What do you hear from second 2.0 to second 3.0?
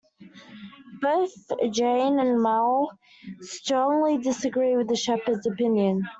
and Mal